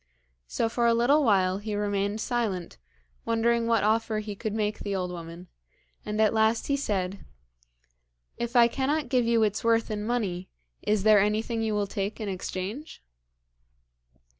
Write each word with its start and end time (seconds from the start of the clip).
So 0.47 0.67
for 0.67 0.87
a 0.87 0.95
little 0.95 1.23
while 1.23 1.59
he 1.59 1.75
remained 1.75 2.21
silent, 2.21 2.79
wondering 3.23 3.67
what 3.67 3.83
offer 3.83 4.17
he 4.17 4.33
could 4.35 4.55
make 4.55 4.79
the 4.79 4.95
old 4.95 5.11
woman, 5.11 5.47
and 6.03 6.19
at 6.19 6.33
last 6.33 6.65
he 6.65 6.75
said: 6.75 7.23
'If 8.35 8.55
I 8.55 8.67
cannot 8.67 9.09
give 9.09 9.27
you 9.27 9.43
its 9.43 9.63
worth 9.63 9.91
in 9.91 10.03
money, 10.03 10.49
is 10.81 11.03
there 11.03 11.19
anything 11.19 11.61
you 11.61 11.75
will 11.75 11.85
take 11.85 12.19
in 12.19 12.27
exchange?' 12.27 13.03